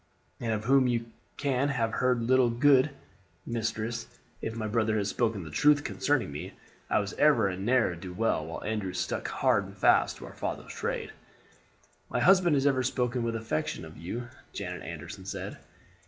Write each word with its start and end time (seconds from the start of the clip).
"And 0.39 0.51
of 0.51 0.63
whom 0.65 0.87
you 0.87 1.05
can 1.37 1.69
have 1.69 1.91
heard 1.91 2.23
little 2.23 2.49
good, 2.49 2.89
mistress, 3.45 4.07
if 4.41 4.55
my 4.55 4.65
brother 4.67 4.97
has 4.97 5.09
spoken 5.09 5.43
the 5.43 5.51
truth 5.51 5.83
concerning 5.83 6.31
me. 6.31 6.53
I 6.89 6.97
was 6.97 7.13
ever 7.19 7.47
a 7.47 7.55
ne'er 7.55 7.93
do 7.93 8.11
well, 8.11 8.43
while 8.43 8.63
Andrew 8.63 8.93
struck 8.93 9.27
hard 9.27 9.65
and 9.65 9.77
fast 9.77 10.17
to 10.17 10.25
our 10.25 10.33
father's 10.33 10.73
trade." 10.73 11.11
"My 12.09 12.19
husband 12.19 12.55
has 12.55 12.65
ever 12.65 12.81
spoken 12.81 13.21
with 13.21 13.35
affection 13.35 13.85
of 13.85 13.95
you," 13.95 14.29
Janet 14.53 14.81
Anderson 14.81 15.25
said. 15.25 15.59